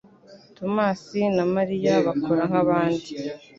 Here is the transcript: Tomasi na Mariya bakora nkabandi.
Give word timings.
Tomasi 0.57 1.21
na 1.35 1.43
Mariya 1.55 1.93
bakora 2.07 2.41
nkabandi. 2.49 3.09